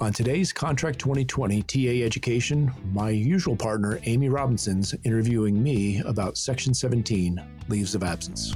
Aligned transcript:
On 0.00 0.14
today's 0.14 0.50
Contract 0.50 0.98
2020 0.98 1.60
TA 1.60 2.06
Education, 2.06 2.72
my 2.94 3.10
usual 3.10 3.54
partner, 3.54 4.00
Amy 4.04 4.30
Robinson's 4.30 4.94
interviewing 5.04 5.62
me 5.62 6.00
about 6.06 6.38
Section 6.38 6.72
17 6.72 7.38
Leaves 7.68 7.94
of 7.94 8.02
Absence. 8.02 8.54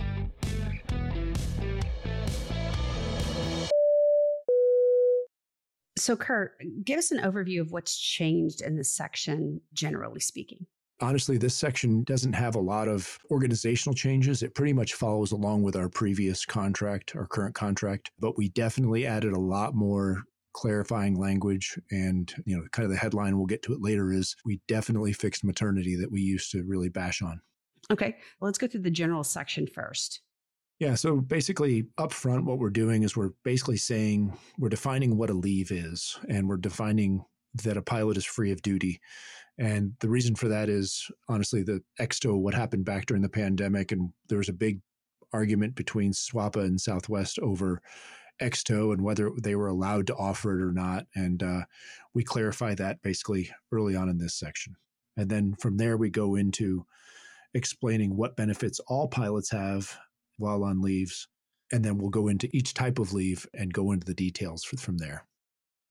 So, 5.99 6.17
Kurt, 6.17 6.53
give 6.83 6.99
us 6.99 7.11
an 7.11 7.19
overview 7.19 7.61
of 7.61 7.73
what's 7.73 7.99
changed 7.99 8.63
in 8.63 8.79
this 8.79 8.97
section, 8.97 9.61
generally 9.75 10.21
speaking. 10.21 10.65
Honestly, 11.03 11.37
this 11.37 11.55
section 11.55 12.05
doesn't 12.05 12.33
have 12.33 12.55
a 12.55 12.61
lot 12.61 12.89
of 12.89 13.19
organizational 13.31 13.95
changes. 13.95 14.43
It 14.43 14.55
pretty 14.55 14.73
much 14.73 14.95
follows 14.95 15.33
along 15.33 15.63
with 15.63 15.77
our 15.77 15.91
previous 15.91 16.47
contract, 16.47 17.15
our 17.15 17.27
current 17.27 17.55
contract, 17.55 18.13
but 18.19 18.39
we 18.39 18.49
definitely 18.49 19.05
added 19.05 19.35
a 19.35 19.39
lot 19.39 19.75
more 19.75 20.25
clarifying 20.55 21.19
language 21.19 21.79
and 21.91 22.33
you 22.47 22.57
know 22.57 22.65
kind 22.73 22.85
of 22.85 22.91
the 22.91 22.97
headline 22.97 23.37
we'll 23.37 23.47
get 23.47 23.63
to 23.63 23.75
it 23.75 23.83
later 23.83 24.13
is 24.13 24.35
we 24.45 24.61
definitely 24.69 25.13
fixed 25.13 25.45
maternity 25.45 25.97
that 25.97 26.11
we 26.11 26.21
used 26.21 26.51
to 26.53 26.63
really 26.63 26.89
bash 26.89 27.21
on. 27.21 27.41
Okay 27.91 28.17
well, 28.41 28.49
let's 28.49 28.59
go 28.59 28.67
through 28.67 28.83
the 28.83 28.91
general 28.91 29.25
section 29.25 29.67
first. 29.67 30.21
Yeah 30.79 30.95
so 30.95 31.21
basically 31.21 31.87
up 31.99 32.13
front 32.13 32.47
what 32.47 32.59
we're 32.59 32.71
doing 32.71 33.03
is 33.03 33.17
we're 33.17 33.33
basically 33.45 33.77
saying 33.77 34.37
we're 34.59 34.69
defining 34.69 35.17
what 35.17 35.31
a 35.31 35.35
leave 35.35 35.71
is 35.71 36.19
and 36.29 36.49
we're 36.49 36.57
defining 36.57 37.25
that 37.63 37.77
a 37.77 37.83
pilot 37.83 38.17
is 38.17 38.25
free 38.25 38.51
of 38.51 38.63
duty. 38.63 39.01
And 39.59 39.93
the 40.01 40.09
reason 40.09 40.35
for 40.35 40.49
that 40.49 40.69
is 40.69 41.09
honestly 41.29 41.63
the 41.63 41.83
exto 42.01 42.37
what 42.37 42.55
happened 42.55 42.85
back 42.85 43.07
during 43.07 43.23
the 43.23 43.29
pandemic 43.29 43.93
and 43.93 44.11
there 44.29 44.39
was 44.39 44.49
a 44.49 44.53
big 44.55 44.81
argument 45.33 45.75
between 45.75 46.13
swapa 46.13 46.61
and 46.61 46.81
southwest 46.81 47.39
over 47.41 47.83
Exto 48.41 48.93
and 48.93 49.03
whether 49.03 49.31
they 49.43 49.55
were 49.55 49.69
allowed 49.69 50.07
to 50.09 50.17
offer 50.17 50.59
it 50.59 50.65
or 50.65 50.73
not. 50.73 51.07
And 51.15 51.43
uh, 51.43 51.63
we 52.15 52.25
clarify 52.25 52.75
that 52.75 53.03
basically 53.03 53.51
early 53.73 53.97
on 53.97 54.09
in 54.09 54.19
this 54.19 54.35
section. 54.35 54.77
And 55.17 55.31
then 55.31 55.55
from 55.55 55.77
there, 55.77 55.97
we 55.97 56.11
go 56.11 56.35
into 56.35 56.87
explaining 57.55 58.17
what 58.17 58.37
benefits 58.37 58.81
all 58.81 59.09
pilots 59.09 59.51
have 59.51 59.97
while 60.39 60.65
on 60.65 60.83
leaves. 60.83 61.29
And 61.73 61.85
then 61.85 61.99
we'll 61.99 62.11
go 62.11 62.29
into 62.29 62.49
each 62.53 62.75
type 62.75 62.99
of 62.99 63.13
leave 63.13 63.47
and 63.55 63.73
go 63.73 63.93
into 63.93 64.07
the 64.07 64.15
details 64.15 64.65
from 64.65 64.99
there. 64.99 65.25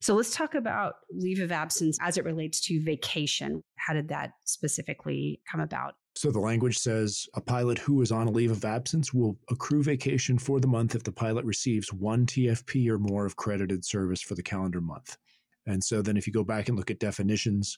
So 0.01 0.15
let's 0.15 0.35
talk 0.35 0.53
about 0.53 0.95
leave 1.11 1.39
of 1.39 1.51
absence 1.51 1.97
as 2.01 2.17
it 2.17 2.25
relates 2.25 2.59
to 2.67 2.83
vacation. 2.83 3.63
How 3.77 3.93
did 3.93 4.09
that 4.09 4.31
specifically 4.43 5.41
come 5.49 5.61
about? 5.61 5.93
So 6.15 6.31
the 6.31 6.39
language 6.39 6.77
says 6.77 7.27
a 7.33 7.41
pilot 7.41 7.79
who 7.79 8.01
is 8.01 8.11
on 8.11 8.27
a 8.27 8.31
leave 8.31 8.51
of 8.51 8.65
absence 8.65 9.13
will 9.13 9.37
accrue 9.49 9.83
vacation 9.83 10.37
for 10.37 10.59
the 10.59 10.67
month 10.67 10.93
if 10.95 11.03
the 11.03 11.11
pilot 11.11 11.43
receives 11.43 11.91
one 11.91 12.25
TFP 12.25 12.87
or 12.87 12.99
more 12.99 13.25
of 13.25 13.35
credited 13.35 13.83
service 13.83 14.21
for 14.21 14.35
the 14.35 14.43
calendar 14.43 14.79
month. 14.79 15.17
And 15.65 15.83
so 15.83 16.01
then 16.01 16.15
if 16.15 16.27
you 16.27 16.33
go 16.33 16.43
back 16.43 16.69
and 16.69 16.77
look 16.77 16.91
at 16.91 16.99
definitions, 16.99 17.77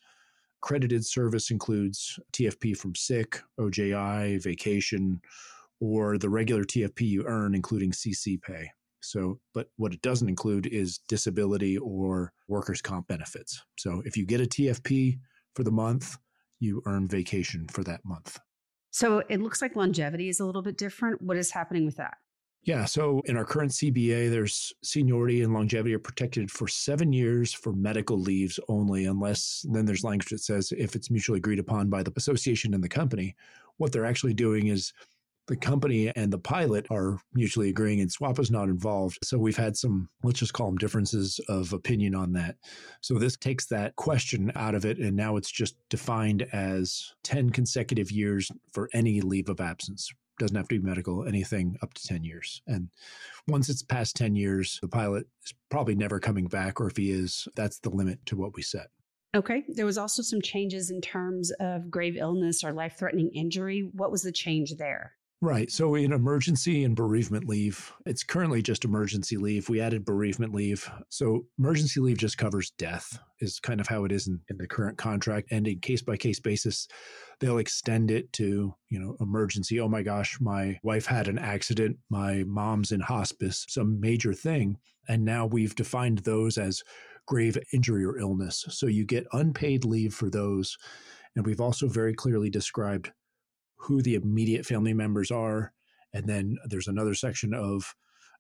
credited 0.62 1.06
service 1.06 1.50
includes 1.50 2.20
TFP 2.34 2.76
from 2.76 2.94
sick, 2.96 3.42
OJI, 3.60 4.42
vacation, 4.44 5.22
or 5.80 6.18
the 6.18 6.30
regular 6.30 6.64
TFP 6.64 7.02
you 7.02 7.24
earn, 7.26 7.56
including 7.56 7.92
CC 7.92 8.42
pay. 8.42 8.70
So, 9.02 9.40
but 9.54 9.68
what 9.78 9.94
it 9.94 10.02
doesn't 10.02 10.28
include 10.28 10.66
is 10.68 11.00
disability 11.08 11.78
or 11.78 12.34
workers' 12.48 12.82
comp 12.82 13.08
benefits. 13.08 13.62
So 13.78 14.02
if 14.06 14.18
you 14.18 14.26
get 14.26 14.42
a 14.42 14.46
TFP 14.46 15.20
for 15.54 15.64
the 15.64 15.72
month, 15.72 16.18
you 16.60 16.82
earn 16.86 17.08
vacation 17.08 17.68
for 17.68 17.84
that 17.84 18.02
month. 18.06 18.40
So 18.92 19.22
it 19.30 19.42
looks 19.42 19.62
like 19.62 19.76
longevity 19.76 20.30
is 20.30 20.40
a 20.40 20.46
little 20.46 20.62
bit 20.62 20.78
different. 20.78 21.22
What 21.22 21.38
is 21.38 21.52
happening 21.52 21.86
with 21.86 21.98
that? 21.98 22.16
Yeah. 22.64 22.86
So 22.86 23.22
in 23.26 23.38
our 23.38 23.46
current 23.46 23.72
CBA, 23.72 24.32
there's 24.32 24.74
seniority 24.84 25.44
and 25.44 25.54
longevity 25.54 25.94
are 25.94 26.00
protected 26.00 26.50
for 26.50 26.68
seven 26.68 27.14
years 27.14 27.54
for 27.54 27.74
medical 27.74 28.20
leaves 28.20 28.60
only, 28.70 29.06
unless 29.06 29.64
then 29.70 29.86
there's 29.86 30.04
language 30.04 30.30
that 30.30 30.40
says 30.40 30.74
if 30.76 30.96
it's 30.96 31.12
mutually 31.12 31.38
agreed 31.38 31.60
upon 31.60 31.90
by 31.90 32.02
the 32.02 32.12
association 32.18 32.74
and 32.74 32.84
the 32.84 32.90
company. 32.90 33.36
What 33.78 33.92
they're 33.92 34.06
actually 34.06 34.34
doing 34.34 34.68
is 34.68 34.94
the 35.48 35.56
company 35.56 36.12
and 36.16 36.32
the 36.32 36.40
pilot 36.40 36.88
are 36.90 37.20
mutually 37.34 37.70
agreeing 37.70 38.02
and 38.02 38.10
SWAPA 38.10 38.40
is 38.40 38.52
not 38.52 38.70
involved. 38.70 39.20
So 39.24 39.38
we've 39.38 39.58
had 39.58 39.78
some, 39.78 40.10
let's 40.24 40.40
just 40.40 40.54
call 40.54 40.68
them 40.68 40.78
differences 40.78 41.40
of 41.48 41.74
opinion 41.74 42.16
on 42.16 42.34
that. 42.34 42.56
So 43.02 43.20
this 43.20 43.38
takes 43.38 43.66
that 43.68 43.96
question 43.96 44.52
out 44.56 44.76
of 44.76 44.86
it. 44.86 44.98
And 44.98 45.16
now 45.16 45.36
it's 45.36 45.52
just 45.52 45.76
defined 45.90 46.48
as 46.52 47.14
10 47.24 47.52
consecutive 47.52 48.12
years 48.12 48.52
for 48.72 48.90
any 48.94 49.22
leave 49.22 49.50
of 49.50 49.62
absence. 49.62 50.12
Doesn't 50.38 50.58
have 50.58 50.68
to 50.68 50.80
be 50.80 50.86
medical, 50.86 51.26
anything 51.26 51.78
up 51.82 51.94
to 51.94 52.08
10 52.08 52.24
years. 52.24 52.62
And 52.68 52.90
once 53.48 53.70
it's 53.70 53.84
past 53.84 54.18
10 54.18 54.36
years, 54.36 54.80
the 54.82 54.88
pilot 54.88 55.28
is 55.46 55.54
probably 55.70 55.96
never 55.96 56.20
coming 56.20 56.48
back, 56.48 56.82
or 56.82 56.88
if 56.88 56.98
he 56.98 57.12
is, 57.12 57.48
that's 57.56 57.80
the 57.80 57.90
limit 57.90 58.20
to 58.26 58.36
what 58.36 58.54
we 58.54 58.62
set. 58.62 58.88
Okay. 59.34 59.64
There 59.70 59.86
was 59.86 59.98
also 59.98 60.22
some 60.22 60.42
changes 60.42 60.92
in 60.92 61.00
terms 61.02 61.52
of 61.60 61.90
grave 61.90 62.18
illness 62.18 62.64
or 62.64 62.74
life 62.74 62.96
threatening 62.98 63.30
injury. 63.34 63.90
What 63.94 64.12
was 64.12 64.24
the 64.24 64.32
change 64.32 64.76
there? 64.76 65.14
Right. 65.42 65.70
So 65.70 65.96
in 65.96 66.14
emergency 66.14 66.86
and 66.86 66.96
bereavement 66.96 67.48
leave, 67.48 67.92
it's 68.06 68.24
currently 68.24 68.62
just 68.62 68.86
emergency 68.86 69.36
leave. 69.36 69.68
We 69.68 69.82
added 69.82 70.06
bereavement 70.06 70.56
leave. 70.56 70.90
So 71.10 71.46
emergency 71.60 72.00
leave 72.00 72.18
just 72.18 72.38
covers 72.38 72.72
death, 72.78 73.20
is 73.42 73.60
kind 73.60 73.82
of 73.82 73.88
how 73.88 74.06
it 74.06 74.12
is 74.14 74.28
in, 74.28 74.40
in 74.50 74.58
the 74.58 74.68
current 74.68 74.98
contract. 74.98 75.50
And 75.52 75.68
in 75.68 75.80
case 75.82 76.02
by 76.02 76.16
case 76.16 76.40
basis, 76.40 76.88
they'll 77.40 77.58
extend 77.58 78.12
it 78.12 78.32
to, 78.34 78.74
you 78.90 79.00
know, 79.00 79.18
emergency. 79.20 79.80
Oh 79.80 79.90
my 79.90 80.04
gosh, 80.04 80.40
my 80.40 80.80
wife 80.84 81.06
had 81.06 81.28
an 81.28 81.38
accident. 81.38 81.98
My 82.10 82.44
mom's 82.48 82.94
in 82.94 83.02
hospice, 83.02 83.66
some 83.68 84.00
major 84.00 84.34
thing. 84.34 84.78
And 85.10 85.26
now 85.26 85.46
we've 85.46 85.76
defined 85.76 86.20
those 86.20 86.58
as 86.58 86.82
grave 87.28 87.58
injury 87.74 88.06
or 88.06 88.18
illness. 88.18 88.66
So 88.70 88.88
you 88.88 89.06
get 89.06 89.28
unpaid 89.34 89.84
leave 89.84 90.14
for 90.14 90.30
those. 90.30 90.78
And 91.36 91.46
we've 91.46 91.62
also 91.62 91.90
very 91.90 92.14
clearly 92.14 92.50
described 92.50 93.12
who 93.86 94.02
the 94.02 94.16
immediate 94.16 94.66
family 94.66 94.94
members 94.94 95.32
are. 95.32 95.74
And 96.14 96.28
then 96.28 96.58
there's 96.66 96.88
another 96.88 97.14
section 97.14 97.54
of 97.54 97.96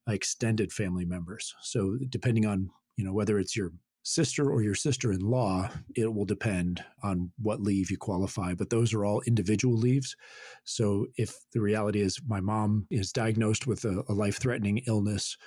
extended 0.07 0.71
family 0.71 1.05
members. 1.05 1.53
So 1.61 1.97
depending 2.09 2.45
on, 2.45 2.69
you 2.97 3.05
know, 3.05 3.13
whether 3.13 3.39
it's 3.39 3.55
your 3.55 3.71
sister 4.03 4.51
or 4.51 4.61
your 4.61 4.75
sister-in-law, 4.75 5.69
it 5.95 6.13
will 6.13 6.25
depend 6.25 6.83
on 7.03 7.31
what 7.41 7.59
leave 7.59 7.89
you 7.89 7.97
qualify, 7.97 8.53
but 8.53 8.69
those 8.69 8.93
are 8.93 9.03
all 9.03 9.21
individual 9.25 9.75
leaves. 9.75 10.15
So 10.63 11.07
if 11.17 11.35
the 11.53 11.61
reality 11.61 12.01
is 12.01 12.21
my 12.27 12.39
mom 12.39 12.85
is 12.91 13.11
diagnosed 13.11 13.65
with 13.65 13.83
a, 13.83 14.03
a 14.07 14.13
life-threatening 14.13 14.83
illness, 14.87 15.37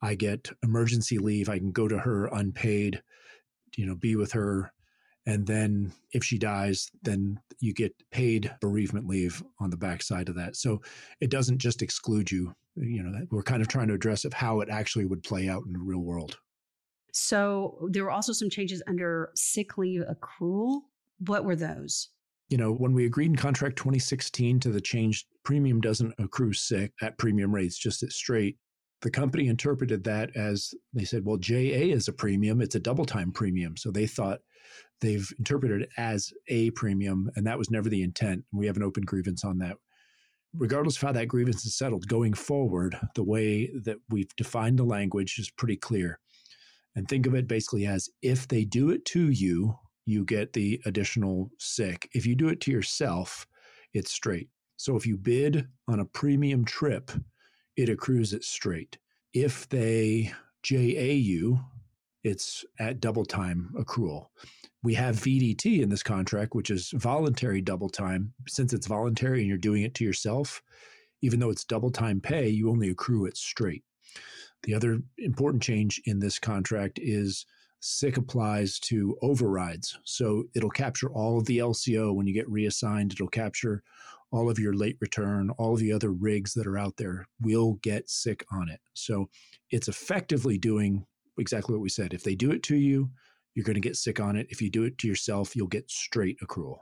I 0.00 0.14
get 0.14 0.50
emergency 0.62 1.18
leave, 1.18 1.50
I 1.50 1.58
can 1.58 1.72
go 1.72 1.88
to 1.88 1.98
her 1.98 2.26
unpaid, 2.26 3.02
you 3.76 3.84
know, 3.86 3.94
be 3.94 4.16
with 4.16 4.32
her 4.32 4.72
and 5.26 5.46
then 5.46 5.92
if 6.12 6.22
she 6.22 6.38
dies, 6.38 6.90
then 7.02 7.38
you 7.58 7.74
get 7.74 7.92
paid 8.10 8.52
bereavement 8.60 9.08
leave 9.08 9.42
on 9.58 9.70
the 9.70 9.76
backside 9.76 10.28
of 10.28 10.36
that. 10.36 10.56
So 10.56 10.80
it 11.20 11.30
doesn't 11.30 11.58
just 11.58 11.82
exclude 11.82 12.30
you. 12.30 12.54
You 12.76 13.02
know, 13.02 13.26
we're 13.30 13.42
kind 13.42 13.62
of 13.62 13.68
trying 13.68 13.88
to 13.88 13.94
address 13.94 14.24
of 14.24 14.32
how 14.32 14.60
it 14.60 14.68
actually 14.70 15.06
would 15.06 15.22
play 15.22 15.48
out 15.48 15.64
in 15.66 15.72
the 15.72 15.78
real 15.78 16.00
world. 16.00 16.38
So 17.12 17.88
there 17.90 18.04
were 18.04 18.10
also 18.10 18.32
some 18.32 18.50
changes 18.50 18.82
under 18.86 19.30
sick 19.34 19.78
leave 19.78 20.02
accrual. 20.02 20.82
What 21.18 21.44
were 21.44 21.56
those? 21.56 22.10
You 22.48 22.58
know, 22.58 22.72
when 22.72 22.92
we 22.92 23.06
agreed 23.06 23.30
in 23.30 23.36
contract 23.36 23.76
2016 23.76 24.60
to 24.60 24.70
the 24.70 24.80
change, 24.80 25.26
premium 25.42 25.80
doesn't 25.80 26.14
accrue 26.18 26.52
sick 26.52 26.92
at 27.02 27.18
premium 27.18 27.52
rates, 27.52 27.78
just 27.78 28.02
at 28.02 28.12
straight 28.12 28.58
the 29.02 29.10
company 29.10 29.48
interpreted 29.48 30.02
that 30.04 30.34
as 30.36 30.74
they 30.92 31.04
said, 31.04 31.24
well, 31.24 31.36
JA 31.36 31.92
is 31.94 32.08
a 32.08 32.12
premium, 32.12 32.60
it's 32.60 32.74
a 32.74 32.80
double 32.80 33.04
time 33.04 33.30
premium. 33.30 33.76
So 33.76 33.90
they 33.90 34.06
thought 34.06 34.40
they've 35.00 35.28
interpreted 35.38 35.82
it 35.82 35.88
as 35.96 36.32
a 36.48 36.70
premium, 36.70 37.30
and 37.36 37.46
that 37.46 37.58
was 37.58 37.70
never 37.70 37.88
the 37.88 38.02
intent. 38.02 38.44
We 38.52 38.66
have 38.66 38.76
an 38.76 38.82
open 38.82 39.04
grievance 39.04 39.44
on 39.44 39.58
that. 39.58 39.76
Regardless 40.54 40.96
of 40.96 41.02
how 41.02 41.12
that 41.12 41.28
grievance 41.28 41.64
is 41.66 41.76
settled, 41.76 42.08
going 42.08 42.32
forward, 42.32 42.98
the 43.14 43.24
way 43.24 43.70
that 43.84 43.98
we've 44.08 44.34
defined 44.36 44.78
the 44.78 44.84
language 44.84 45.38
is 45.38 45.50
pretty 45.50 45.76
clear. 45.76 46.18
And 46.94 47.06
think 47.06 47.26
of 47.26 47.34
it 47.34 47.46
basically 47.46 47.86
as 47.86 48.08
if 48.22 48.48
they 48.48 48.64
do 48.64 48.88
it 48.90 49.04
to 49.06 49.30
you, 49.30 49.78
you 50.06 50.24
get 50.24 50.54
the 50.54 50.80
additional 50.86 51.50
sick. 51.58 52.08
If 52.14 52.24
you 52.24 52.34
do 52.34 52.48
it 52.48 52.60
to 52.62 52.70
yourself, 52.70 53.46
it's 53.92 54.12
straight. 54.12 54.48
So 54.76 54.96
if 54.96 55.06
you 55.06 55.16
bid 55.16 55.66
on 55.88 56.00
a 56.00 56.04
premium 56.06 56.64
trip, 56.64 57.10
it 57.76 57.90
accrues 57.90 58.32
it 58.32 58.44
straight. 58.44 58.98
If 59.34 59.68
they 59.68 60.32
JA 60.62 61.12
you, 61.12 61.60
it's 62.26 62.64
at 62.80 63.00
double 63.00 63.24
time 63.24 63.70
accrual. 63.78 64.26
We 64.82 64.94
have 64.94 65.14
VDT 65.14 65.80
in 65.80 65.88
this 65.88 66.02
contract, 66.02 66.56
which 66.56 66.70
is 66.70 66.90
voluntary 66.90 67.60
double 67.60 67.88
time. 67.88 68.32
Since 68.48 68.72
it's 68.72 68.88
voluntary 68.88 69.38
and 69.38 69.48
you're 69.48 69.58
doing 69.58 69.84
it 69.84 69.94
to 69.94 70.04
yourself, 70.04 70.60
even 71.22 71.38
though 71.38 71.50
it's 71.50 71.64
double 71.64 71.92
time 71.92 72.20
pay, 72.20 72.48
you 72.48 72.68
only 72.68 72.90
accrue 72.90 73.26
it 73.26 73.36
straight. 73.36 73.84
The 74.64 74.74
other 74.74 74.98
important 75.18 75.62
change 75.62 76.02
in 76.04 76.18
this 76.18 76.40
contract 76.40 76.98
is 77.00 77.46
sick 77.78 78.16
applies 78.16 78.80
to 78.80 79.16
overrides. 79.22 79.96
So 80.02 80.44
it'll 80.56 80.70
capture 80.70 81.10
all 81.10 81.38
of 81.38 81.46
the 81.46 81.58
LCO 81.58 82.12
when 82.12 82.26
you 82.26 82.34
get 82.34 82.50
reassigned. 82.50 83.12
It'll 83.12 83.28
capture 83.28 83.84
all 84.32 84.50
of 84.50 84.58
your 84.58 84.74
late 84.74 84.96
return, 85.00 85.50
all 85.50 85.74
of 85.74 85.80
the 85.80 85.92
other 85.92 86.10
rigs 86.10 86.54
that 86.54 86.66
are 86.66 86.78
out 86.78 86.96
there 86.96 87.28
will 87.40 87.74
get 87.82 88.10
sick 88.10 88.44
on 88.50 88.68
it. 88.68 88.80
So 88.94 89.28
it's 89.70 89.86
effectively 89.86 90.58
doing 90.58 91.06
exactly 91.38 91.74
what 91.74 91.82
we 91.82 91.88
said. 91.88 92.14
If 92.14 92.22
they 92.22 92.34
do 92.34 92.50
it 92.50 92.62
to 92.64 92.76
you, 92.76 93.10
you're 93.54 93.64
going 93.64 93.74
to 93.74 93.80
get 93.80 93.96
sick 93.96 94.20
on 94.20 94.36
it. 94.36 94.46
If 94.50 94.60
you 94.60 94.70
do 94.70 94.84
it 94.84 94.98
to 94.98 95.08
yourself, 95.08 95.56
you'll 95.56 95.66
get 95.66 95.90
straight 95.90 96.38
accrual. 96.40 96.78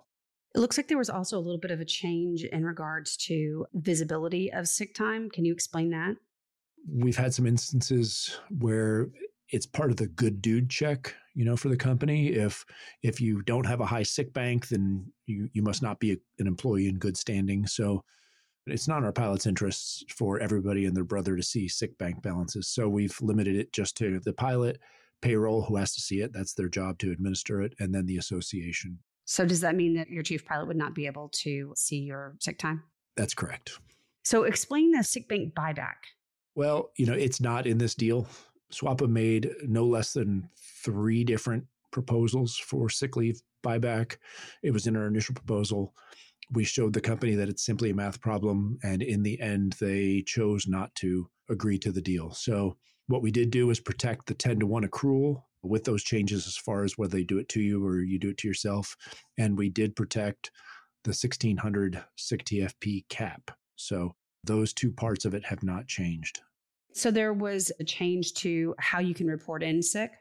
It 0.54 0.60
looks 0.60 0.76
like 0.76 0.88
there 0.88 0.98
was 0.98 1.10
also 1.10 1.36
a 1.36 1.40
little 1.40 1.58
bit 1.58 1.70
of 1.70 1.80
a 1.80 1.84
change 1.84 2.44
in 2.44 2.64
regards 2.64 3.16
to 3.28 3.66
visibility 3.74 4.52
of 4.52 4.68
sick 4.68 4.94
time. 4.94 5.28
Can 5.30 5.44
you 5.44 5.52
explain 5.52 5.90
that? 5.90 6.16
We've 6.88 7.16
had 7.16 7.34
some 7.34 7.46
instances 7.46 8.38
where 8.58 9.08
it's 9.50 9.66
part 9.66 9.90
of 9.90 9.96
the 9.96 10.06
good 10.06 10.40
dude 10.40 10.70
check, 10.70 11.14
you 11.34 11.44
know, 11.44 11.56
for 11.56 11.68
the 11.68 11.76
company. 11.76 12.28
If 12.28 12.64
if 13.02 13.20
you 13.20 13.42
don't 13.42 13.66
have 13.66 13.80
a 13.80 13.86
high 13.86 14.02
sick 14.02 14.32
bank, 14.32 14.68
then 14.68 15.06
you 15.26 15.48
you 15.52 15.62
must 15.62 15.82
not 15.82 15.98
be 15.98 16.12
a, 16.12 16.16
an 16.38 16.46
employee 16.46 16.88
in 16.88 16.98
good 16.98 17.16
standing. 17.16 17.66
So 17.66 18.04
it's 18.66 18.88
not 18.88 18.98
in 18.98 19.04
our 19.04 19.12
pilot's 19.12 19.46
interests 19.46 20.04
for 20.08 20.40
everybody 20.40 20.86
and 20.86 20.96
their 20.96 21.04
brother 21.04 21.36
to 21.36 21.42
see 21.42 21.68
sick 21.68 21.96
bank 21.98 22.22
balances. 22.22 22.68
So 22.68 22.88
we've 22.88 23.16
limited 23.20 23.56
it 23.56 23.72
just 23.72 23.96
to 23.98 24.20
the 24.20 24.32
pilot, 24.32 24.80
payroll 25.20 25.62
who 25.62 25.76
has 25.76 25.94
to 25.94 26.00
see 26.00 26.20
it. 26.20 26.32
That's 26.32 26.54
their 26.54 26.68
job 26.68 26.98
to 27.00 27.12
administer 27.12 27.62
it, 27.62 27.74
and 27.78 27.94
then 27.94 28.06
the 28.06 28.18
association. 28.18 28.98
So 29.26 29.46
does 29.46 29.60
that 29.60 29.74
mean 29.74 29.94
that 29.94 30.10
your 30.10 30.22
chief 30.22 30.44
pilot 30.44 30.68
would 30.68 30.76
not 30.76 30.94
be 30.94 31.06
able 31.06 31.28
to 31.30 31.72
see 31.76 31.98
your 31.98 32.36
sick 32.40 32.58
time? 32.58 32.82
That's 33.16 33.34
correct. 33.34 33.78
So 34.24 34.44
explain 34.44 34.92
the 34.92 35.02
sick 35.02 35.28
bank 35.28 35.54
buyback. 35.54 35.96
Well, 36.54 36.90
you 36.96 37.06
know, 37.06 37.14
it's 37.14 37.40
not 37.40 37.66
in 37.66 37.78
this 37.78 37.94
deal. 37.94 38.26
SWAPA 38.72 39.08
made 39.08 39.50
no 39.62 39.84
less 39.84 40.12
than 40.12 40.48
three 40.56 41.24
different 41.24 41.64
proposals 41.90 42.56
for 42.56 42.88
sick 42.88 43.16
leave 43.16 43.40
buyback. 43.62 44.16
It 44.62 44.72
was 44.72 44.86
in 44.86 44.96
our 44.96 45.06
initial 45.06 45.34
proposal. 45.34 45.94
We 46.50 46.64
showed 46.64 46.92
the 46.92 47.00
company 47.00 47.34
that 47.34 47.48
it's 47.48 47.64
simply 47.64 47.90
a 47.90 47.94
math 47.94 48.20
problem. 48.20 48.78
And 48.82 49.02
in 49.02 49.22
the 49.22 49.40
end, 49.40 49.76
they 49.80 50.22
chose 50.26 50.66
not 50.66 50.94
to 50.96 51.28
agree 51.48 51.78
to 51.78 51.92
the 51.92 52.02
deal. 52.02 52.32
So, 52.32 52.76
what 53.06 53.22
we 53.22 53.30
did 53.30 53.50
do 53.50 53.68
is 53.68 53.80
protect 53.80 54.26
the 54.26 54.34
10 54.34 54.60
to 54.60 54.66
1 54.66 54.88
accrual 54.88 55.42
with 55.62 55.84
those 55.84 56.02
changes 56.02 56.46
as 56.46 56.56
far 56.56 56.84
as 56.84 56.96
whether 56.96 57.16
they 57.16 57.24
do 57.24 57.38
it 57.38 57.50
to 57.50 57.60
you 57.60 57.84
or 57.84 58.02
you 58.02 58.18
do 58.18 58.30
it 58.30 58.38
to 58.38 58.48
yourself. 58.48 58.96
And 59.36 59.58
we 59.58 59.68
did 59.68 59.94
protect 59.94 60.50
the 61.04 61.10
1600 61.10 62.02
sick 62.16 62.44
TFP 62.44 63.08
cap. 63.08 63.50
So, 63.76 64.14
those 64.44 64.72
two 64.72 64.92
parts 64.92 65.24
of 65.24 65.34
it 65.34 65.44
have 65.46 65.62
not 65.62 65.86
changed. 65.86 66.40
So 66.94 67.10
there 67.10 67.32
was 67.32 67.72
a 67.80 67.84
change 67.84 68.34
to 68.34 68.74
how 68.78 69.00
you 69.00 69.14
can 69.14 69.26
report 69.26 69.62
in 69.62 69.82
sick? 69.82 70.12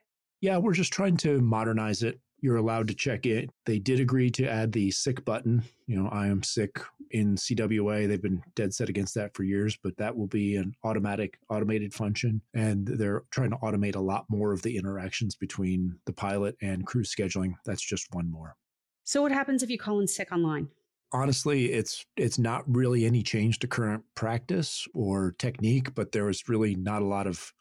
Yeah, 0.41 0.57
we're 0.57 0.73
just 0.73 0.91
trying 0.91 1.17
to 1.17 1.39
modernize 1.39 2.01
it. 2.03 2.19
You're 2.43 2.57
allowed 2.57 2.89
to 2.89 2.93
check 2.93 3.25
it. 3.25 3.49
They 3.65 3.79
did 3.79 4.01
agree 4.01 4.29
to 4.31 4.45
add 4.45 4.73
the 4.73 4.91
sick 4.91 5.23
button. 5.23 5.63
You 5.87 5.95
know, 5.95 6.09
I 6.09 6.27
am 6.27 6.43
sick 6.43 6.77
in 7.11 7.37
CWA. 7.37 8.05
They've 8.05 8.21
been 8.21 8.43
dead 8.53 8.73
set 8.73 8.89
against 8.89 9.15
that 9.15 9.33
for 9.33 9.43
years, 9.43 9.77
but 9.81 9.95
that 9.95 10.17
will 10.17 10.27
be 10.27 10.57
an 10.57 10.75
automatic, 10.83 11.39
automated 11.49 11.93
function. 11.93 12.41
And 12.53 12.85
they're 12.85 13.23
trying 13.31 13.51
to 13.51 13.57
automate 13.57 13.95
a 13.95 14.01
lot 14.01 14.25
more 14.27 14.51
of 14.51 14.61
the 14.61 14.75
interactions 14.75 15.35
between 15.35 15.97
the 16.05 16.11
pilot 16.11 16.57
and 16.61 16.85
crew 16.85 17.03
scheduling. 17.03 17.53
That's 17.65 17.81
just 17.81 18.13
one 18.13 18.29
more. 18.29 18.57
So, 19.05 19.21
what 19.21 19.31
happens 19.31 19.63
if 19.63 19.69
you 19.69 19.77
call 19.77 20.01
in 20.01 20.07
sick 20.07 20.33
online? 20.33 20.67
honestly, 21.13 21.71
it's 21.71 22.05
it's 22.17 22.39
not 22.39 22.63
really 22.67 23.05
any 23.05 23.21
change 23.21 23.59
to 23.59 23.67
current 23.67 24.03
practice 24.15 24.87
or 24.93 25.35
technique, 25.37 25.93
but 25.93 26.11
there 26.11 26.25
was 26.25 26.49
really 26.49 26.75
not 26.75 27.01
a 27.01 27.05
lot 27.05 27.27
of 27.27 27.53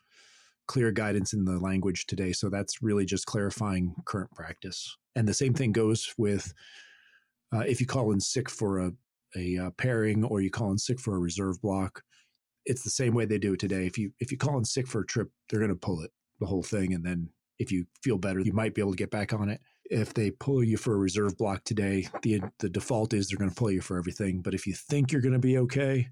clear 0.66 0.92
guidance 0.92 1.32
in 1.32 1.44
the 1.44 1.58
language 1.58 2.06
today. 2.06 2.32
So 2.32 2.48
that's 2.48 2.82
really 2.82 3.04
just 3.04 3.26
clarifying 3.26 3.94
current 4.06 4.30
practice. 4.32 4.96
And 5.16 5.28
the 5.28 5.34
same 5.34 5.54
thing 5.54 5.72
goes 5.72 6.12
with 6.16 6.52
uh, 7.54 7.60
if 7.60 7.80
you 7.80 7.86
call 7.86 8.12
in 8.12 8.20
sick 8.20 8.48
for 8.48 8.80
a, 8.80 8.92
a 9.36 9.58
uh, 9.58 9.70
pairing 9.76 10.24
or 10.24 10.40
you 10.40 10.50
call 10.50 10.70
in 10.70 10.78
sick 10.78 11.00
for 11.00 11.16
a 11.16 11.20
reserve 11.20 11.60
block. 11.60 12.02
It's 12.64 12.82
the 12.82 12.90
same 12.90 13.14
way 13.14 13.24
they 13.24 13.38
do 13.38 13.54
it 13.54 13.60
today. 13.60 13.86
If 13.86 13.98
you 13.98 14.12
if 14.20 14.30
you 14.30 14.38
call 14.38 14.56
in 14.56 14.64
sick 14.64 14.86
for 14.86 15.00
a 15.00 15.06
trip, 15.06 15.28
they're 15.48 15.58
going 15.58 15.72
to 15.72 15.76
pull 15.76 16.00
it 16.02 16.12
the 16.38 16.46
whole 16.46 16.62
thing, 16.62 16.94
and 16.94 17.04
then 17.04 17.28
if 17.58 17.72
you 17.72 17.86
feel 18.04 18.18
better, 18.18 18.38
you 18.38 18.52
might 18.52 18.74
be 18.74 18.80
able 18.80 18.92
to 18.92 18.96
get 18.96 19.10
back 19.10 19.32
on 19.32 19.48
it 19.48 19.60
if 19.92 20.14
they 20.14 20.30
pull 20.30 20.64
you 20.64 20.78
for 20.78 20.94
a 20.94 20.98
reserve 20.98 21.36
block 21.36 21.62
today, 21.64 22.08
the 22.22 22.40
the 22.58 22.70
default 22.70 23.12
is 23.12 23.28
they're 23.28 23.38
going 23.38 23.50
to 23.50 23.56
pull 23.56 23.70
you 23.70 23.82
for 23.82 23.98
everything. 23.98 24.40
But 24.40 24.54
if 24.54 24.66
you 24.66 24.74
think 24.74 25.12
you're 25.12 25.20
going 25.20 25.34
to 25.34 25.38
be 25.38 25.58
okay, 25.58 26.08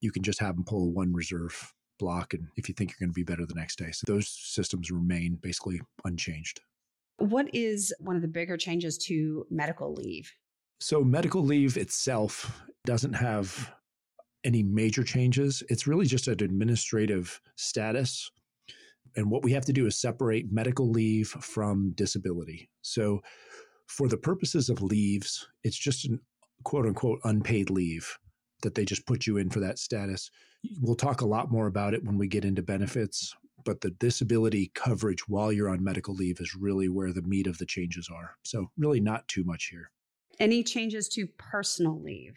you 0.00 0.10
can 0.10 0.22
just 0.22 0.40
have 0.40 0.56
them 0.56 0.64
pull 0.64 0.92
one 0.92 1.12
reserve 1.12 1.72
block, 1.98 2.34
and 2.34 2.48
if 2.56 2.68
you 2.68 2.74
think 2.74 2.90
you're 2.90 3.06
going 3.06 3.12
to 3.12 3.18
be 3.18 3.24
better 3.24 3.46
the 3.46 3.54
next 3.54 3.78
day, 3.78 3.90
so 3.90 4.04
those 4.06 4.28
systems 4.28 4.90
remain 4.90 5.38
basically 5.40 5.80
unchanged. 6.04 6.60
What 7.18 7.52
is 7.52 7.92
one 7.98 8.16
of 8.16 8.22
the 8.22 8.28
bigger 8.28 8.56
changes 8.56 8.96
to 8.98 9.46
medical 9.50 9.92
leave? 9.92 10.32
So 10.80 11.02
medical 11.02 11.42
leave 11.42 11.76
itself 11.76 12.62
doesn't 12.86 13.14
have 13.14 13.72
any 14.44 14.62
major 14.62 15.02
changes. 15.02 15.62
It's 15.68 15.88
really 15.88 16.06
just 16.06 16.28
an 16.28 16.42
administrative 16.42 17.40
status 17.56 18.30
and 19.16 19.30
what 19.30 19.42
we 19.42 19.52
have 19.52 19.64
to 19.66 19.72
do 19.72 19.86
is 19.86 19.96
separate 19.96 20.52
medical 20.52 20.88
leave 20.90 21.28
from 21.28 21.92
disability. 21.96 22.70
So, 22.82 23.20
for 23.86 24.06
the 24.06 24.16
purposes 24.16 24.68
of 24.68 24.82
leaves, 24.82 25.48
it's 25.64 25.76
just 25.76 26.04
an 26.04 26.20
quote 26.62 26.86
unquote 26.86 27.20
unpaid 27.24 27.70
leave 27.70 28.18
that 28.62 28.74
they 28.74 28.84
just 28.84 29.06
put 29.06 29.26
you 29.26 29.36
in 29.38 29.50
for 29.50 29.60
that 29.60 29.78
status. 29.78 30.30
We'll 30.80 30.94
talk 30.94 31.20
a 31.20 31.26
lot 31.26 31.50
more 31.50 31.66
about 31.66 31.94
it 31.94 32.04
when 32.04 32.18
we 32.18 32.26
get 32.26 32.44
into 32.44 32.62
benefits, 32.62 33.34
but 33.64 33.80
the 33.80 33.90
disability 33.90 34.70
coverage 34.74 35.28
while 35.28 35.52
you're 35.52 35.68
on 35.68 35.82
medical 35.82 36.14
leave 36.14 36.40
is 36.40 36.54
really 36.54 36.88
where 36.88 37.12
the 37.12 37.22
meat 37.22 37.46
of 37.46 37.58
the 37.58 37.66
changes 37.66 38.08
are. 38.12 38.36
So, 38.42 38.70
really, 38.76 39.00
not 39.00 39.26
too 39.28 39.44
much 39.44 39.66
here. 39.66 39.90
Any 40.40 40.62
changes 40.62 41.08
to 41.10 41.26
personal 41.38 42.00
leave? 42.00 42.34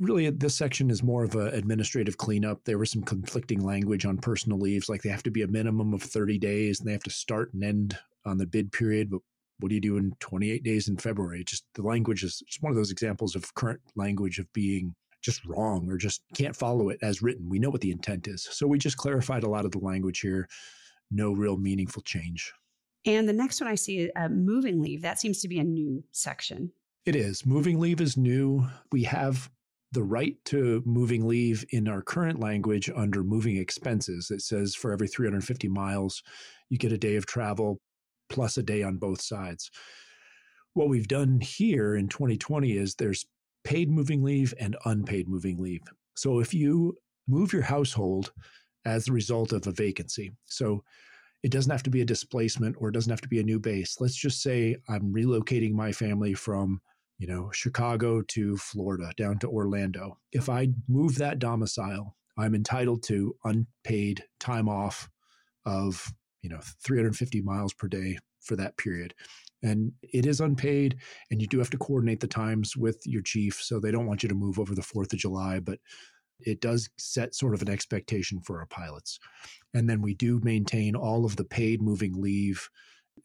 Really, 0.00 0.28
this 0.30 0.54
section 0.54 0.90
is 0.90 1.02
more 1.02 1.24
of 1.24 1.34
an 1.34 1.48
administrative 1.48 2.16
cleanup. 2.16 2.64
There 2.64 2.78
was 2.78 2.90
some 2.90 3.02
conflicting 3.02 3.62
language 3.62 4.06
on 4.06 4.16
personal 4.16 4.58
leaves, 4.58 4.88
like 4.88 5.02
they 5.02 5.10
have 5.10 5.22
to 5.24 5.30
be 5.30 5.42
a 5.42 5.48
minimum 5.48 5.92
of 5.92 6.02
30 6.02 6.38
days 6.38 6.80
and 6.80 6.88
they 6.88 6.92
have 6.92 7.02
to 7.02 7.10
start 7.10 7.52
and 7.52 7.62
end 7.62 7.98
on 8.24 8.38
the 8.38 8.46
bid 8.46 8.72
period. 8.72 9.10
But 9.10 9.20
what 9.58 9.68
do 9.68 9.74
you 9.74 9.80
do 9.82 9.98
in 9.98 10.14
28 10.20 10.62
days 10.62 10.88
in 10.88 10.96
February? 10.96 11.44
Just 11.44 11.64
the 11.74 11.82
language 11.82 12.24
is 12.24 12.42
just 12.46 12.62
one 12.62 12.72
of 12.72 12.76
those 12.76 12.90
examples 12.90 13.36
of 13.36 13.54
current 13.54 13.80
language 13.94 14.38
of 14.38 14.50
being 14.54 14.94
just 15.22 15.44
wrong 15.46 15.88
or 15.88 15.96
just 15.96 16.22
can't 16.34 16.56
follow 16.56 16.88
it 16.88 16.98
as 17.02 17.22
written. 17.22 17.48
We 17.48 17.58
know 17.58 17.70
what 17.70 17.80
the 17.80 17.90
intent 17.90 18.28
is. 18.28 18.42
So 18.50 18.66
we 18.66 18.78
just 18.78 18.96
clarified 18.96 19.44
a 19.44 19.48
lot 19.48 19.64
of 19.64 19.70
the 19.70 19.78
language 19.78 20.20
here. 20.20 20.48
No 21.10 21.32
real 21.32 21.56
meaningful 21.56 22.02
change. 22.02 22.52
And 23.04 23.28
the 23.28 23.32
next 23.32 23.60
one 23.60 23.68
I 23.68 23.74
see, 23.74 24.10
uh, 24.14 24.28
moving 24.28 24.80
leave, 24.80 25.02
that 25.02 25.20
seems 25.20 25.40
to 25.40 25.48
be 25.48 25.58
a 25.58 25.64
new 25.64 26.04
section. 26.12 26.72
It 27.04 27.16
is. 27.16 27.44
Moving 27.44 27.80
leave 27.80 28.00
is 28.00 28.16
new. 28.16 28.66
We 28.92 29.02
have 29.04 29.50
the 29.90 30.02
right 30.02 30.36
to 30.46 30.82
moving 30.86 31.26
leave 31.26 31.64
in 31.70 31.88
our 31.88 32.00
current 32.00 32.40
language 32.40 32.90
under 32.94 33.22
moving 33.22 33.56
expenses. 33.56 34.30
It 34.30 34.40
says 34.40 34.74
for 34.74 34.92
every 34.92 35.08
350 35.08 35.68
miles, 35.68 36.22
you 36.70 36.78
get 36.78 36.92
a 36.92 36.98
day 36.98 37.16
of 37.16 37.26
travel 37.26 37.80
plus 38.30 38.56
a 38.56 38.62
day 38.62 38.82
on 38.82 38.96
both 38.96 39.20
sides. 39.20 39.70
What 40.74 40.88
we've 40.88 41.08
done 41.08 41.40
here 41.40 41.94
in 41.94 42.08
2020 42.08 42.72
is 42.72 42.94
there's 42.94 43.26
paid 43.64 43.90
moving 43.90 44.22
leave 44.22 44.54
and 44.58 44.76
unpaid 44.84 45.28
moving 45.28 45.60
leave. 45.60 45.82
So 46.16 46.40
if 46.40 46.52
you 46.52 46.96
move 47.28 47.52
your 47.52 47.62
household 47.62 48.32
as 48.84 49.04
the 49.04 49.12
result 49.12 49.52
of 49.52 49.66
a 49.66 49.72
vacancy, 49.72 50.32
so 50.46 50.82
it 51.42 51.50
doesn't 51.50 51.70
have 51.70 51.82
to 51.84 51.90
be 51.90 52.00
a 52.00 52.06
displacement 52.06 52.76
or 52.78 52.88
it 52.88 52.92
doesn't 52.92 53.10
have 53.10 53.20
to 53.20 53.28
be 53.28 53.40
a 53.40 53.44
new 53.44 53.58
base. 53.58 53.96
Let's 54.00 54.14
just 54.14 54.42
say 54.42 54.76
I'm 54.88 55.12
relocating 55.12 55.72
my 55.72 55.92
family 55.92 56.34
from 56.34 56.80
you 57.22 57.28
know, 57.28 57.50
Chicago 57.52 58.20
to 58.20 58.56
Florida, 58.56 59.12
down 59.16 59.38
to 59.38 59.48
Orlando. 59.48 60.18
If 60.32 60.48
I 60.48 60.70
move 60.88 61.14
that 61.18 61.38
domicile, 61.38 62.16
I'm 62.36 62.52
entitled 62.52 63.04
to 63.04 63.36
unpaid 63.44 64.24
time 64.40 64.68
off 64.68 65.08
of, 65.64 66.12
you 66.42 66.50
know, 66.50 66.58
350 66.84 67.40
miles 67.42 67.72
per 67.74 67.86
day 67.86 68.18
for 68.40 68.56
that 68.56 68.76
period. 68.76 69.14
And 69.62 69.92
it 70.02 70.26
is 70.26 70.40
unpaid, 70.40 70.96
and 71.30 71.40
you 71.40 71.46
do 71.46 71.58
have 71.58 71.70
to 71.70 71.78
coordinate 71.78 72.20
the 72.20 72.26
times 72.26 72.76
with 72.76 73.00
your 73.06 73.22
chief. 73.22 73.62
So 73.62 73.78
they 73.78 73.92
don't 73.92 74.06
want 74.06 74.22
you 74.22 74.28
to 74.28 74.34
move 74.34 74.58
over 74.58 74.74
the 74.74 74.82
4th 74.82 75.12
of 75.12 75.18
July, 75.18 75.60
but 75.60 75.78
it 76.40 76.60
does 76.60 76.90
set 76.98 77.34
sort 77.34 77.54
of 77.54 77.62
an 77.62 77.70
expectation 77.70 78.40
for 78.40 78.58
our 78.58 78.66
pilots. 78.66 79.18
And 79.74 79.88
then 79.88 80.02
we 80.02 80.14
do 80.14 80.40
maintain 80.42 80.96
all 80.96 81.24
of 81.24 81.36
the 81.36 81.44
paid 81.44 81.80
moving 81.80 82.20
leave 82.20 82.68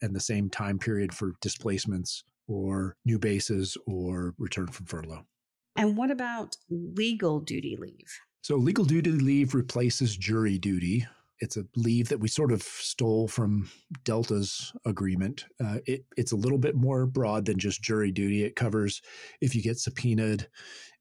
and 0.02 0.14
the 0.14 0.20
same 0.20 0.48
time 0.48 0.78
period 0.78 1.12
for 1.12 1.32
displacements 1.40 2.22
or 2.46 2.96
new 3.04 3.18
bases 3.18 3.76
or 3.86 4.34
return 4.38 4.68
from 4.68 4.86
furlough. 4.86 5.26
And 5.76 5.96
what 5.96 6.10
about 6.10 6.56
legal 6.70 7.40
duty 7.40 7.76
leave? 7.78 8.20
So, 8.42 8.56
legal 8.56 8.84
duty 8.84 9.10
leave 9.10 9.54
replaces 9.54 10.16
jury 10.16 10.58
duty. 10.58 11.06
It's 11.40 11.56
a 11.56 11.64
leave 11.76 12.08
that 12.08 12.20
we 12.20 12.28
sort 12.28 12.52
of 12.52 12.62
stole 12.62 13.28
from 13.28 13.70
Delta's 14.04 14.72
agreement. 14.84 15.44
Uh, 15.62 15.78
it, 15.86 16.04
it's 16.16 16.32
a 16.32 16.36
little 16.36 16.58
bit 16.58 16.74
more 16.74 17.06
broad 17.06 17.44
than 17.44 17.58
just 17.58 17.82
jury 17.82 18.10
duty. 18.10 18.44
It 18.44 18.56
covers 18.56 19.00
if 19.40 19.54
you 19.54 19.62
get 19.62 19.78
subpoenaed, 19.78 20.48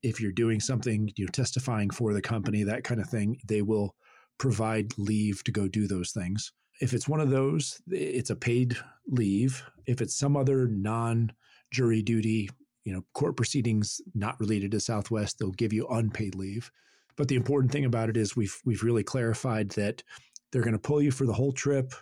if 0.04 0.22
you're 0.22 0.32
doing 0.32 0.60
something, 0.60 1.12
you 1.16 1.26
know, 1.26 1.32
testifying 1.32 1.90
for 1.90 2.14
the 2.14 2.22
company, 2.22 2.64
that 2.64 2.84
kind 2.84 3.02
of 3.02 3.10
thing. 3.10 3.40
They 3.48 3.62
will 3.62 3.96
provide 4.38 4.98
leave 4.98 5.44
to 5.46 5.52
go 5.52 5.68
do 5.68 5.88
those 5.88 6.12
things. 6.12 6.52
If 6.80 6.94
it's 6.94 7.08
one 7.08 7.20
of 7.20 7.32
those, 7.32 7.82
it's 7.90 8.30
a 8.30 8.36
paid 8.36 8.78
leave. 9.08 9.64
If 9.88 10.02
it's 10.02 10.16
some 10.16 10.38
other 10.38 10.68
non 10.68 11.32
jury 11.72 12.02
duty, 12.02 12.50
you 12.84 12.94
know, 12.94 13.04
court 13.14 13.36
proceedings 13.36 14.00
not 14.14 14.40
related 14.40 14.72
to 14.72 14.80
Southwest, 14.80 15.40
they'll 15.40 15.52
give 15.52 15.74
you 15.74 15.88
unpaid 15.88 16.36
leave. 16.36 16.72
But 17.18 17.28
the 17.28 17.36
important 17.36 17.72
thing 17.72 17.86
about 17.86 18.10
it 18.10 18.18
is 18.18 18.36
we've 18.36 18.58
we've 18.66 18.84
really 18.84 19.04
clarified 19.04 19.70
that 19.72 20.04
they're 20.52 20.62
going 20.64 20.74
to 20.74 20.80
pull 20.80 21.02
you 21.02 21.12
for 21.12 21.26
the 21.26 21.34
whole 21.34 21.52
trip, 21.52 21.94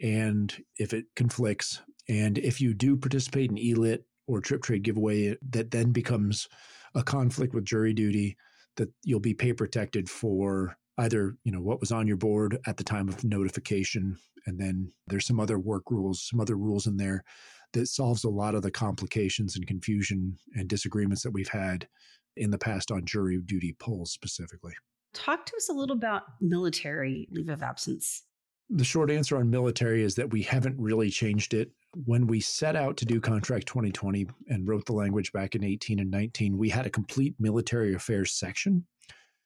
and 0.00 0.54
if 0.78 0.92
it 0.92 1.06
conflicts 1.16 1.80
And 2.08 2.38
if 2.38 2.60
you 2.60 2.74
do 2.74 2.96
participate 2.96 3.50
in 3.50 3.58
ELIT 3.58 4.04
or 4.26 4.40
trip 4.40 4.62
trade 4.62 4.82
giveaway, 4.82 5.36
that 5.50 5.70
then 5.70 5.92
becomes 5.92 6.48
a 6.94 7.02
conflict 7.02 7.54
with 7.54 7.64
jury 7.64 7.94
duty 7.94 8.36
that 8.76 8.90
you'll 9.04 9.20
be 9.20 9.34
pay 9.34 9.52
protected 9.52 10.08
for 10.08 10.76
either 10.98 11.36
you 11.44 11.52
know 11.52 11.60
what 11.60 11.80
was 11.80 11.92
on 11.92 12.06
your 12.06 12.16
board 12.16 12.58
at 12.66 12.76
the 12.76 12.84
time 12.84 13.08
of 13.08 13.24
notification 13.24 14.16
and 14.46 14.58
then 14.58 14.92
there's 15.06 15.26
some 15.26 15.40
other 15.40 15.58
work 15.58 15.90
rules 15.90 16.26
some 16.28 16.40
other 16.40 16.56
rules 16.56 16.86
in 16.86 16.96
there 16.98 17.24
that 17.72 17.86
solves 17.86 18.24
a 18.24 18.28
lot 18.28 18.54
of 18.54 18.62
the 18.62 18.70
complications 18.70 19.56
and 19.56 19.66
confusion 19.66 20.36
and 20.54 20.68
disagreements 20.68 21.22
that 21.22 21.32
we've 21.32 21.48
had 21.48 21.88
in 22.36 22.50
the 22.50 22.58
past 22.58 22.90
on 22.90 23.04
jury 23.04 23.38
duty 23.44 23.74
polls 23.78 24.12
specifically. 24.12 24.72
Talk 25.14 25.46
to 25.46 25.56
us 25.56 25.68
a 25.68 25.72
little 25.72 25.96
about 25.96 26.22
military 26.40 27.28
leave 27.30 27.48
of 27.48 27.62
absence. 27.62 28.22
The 28.70 28.84
short 28.84 29.10
answer 29.10 29.36
on 29.36 29.50
military 29.50 30.02
is 30.02 30.14
that 30.14 30.30
we 30.30 30.42
haven't 30.42 30.80
really 30.80 31.10
changed 31.10 31.52
it. 31.52 31.70
When 32.06 32.26
we 32.26 32.40
set 32.40 32.74
out 32.74 32.96
to 32.98 33.04
do 33.04 33.20
contract 33.20 33.66
2020 33.66 34.26
and 34.48 34.66
wrote 34.66 34.86
the 34.86 34.94
language 34.94 35.30
back 35.32 35.54
in 35.54 35.62
18 35.62 35.98
and 35.98 36.10
19 36.10 36.56
we 36.56 36.70
had 36.70 36.86
a 36.86 36.90
complete 36.90 37.34
military 37.38 37.94
affairs 37.94 38.32
section. 38.32 38.86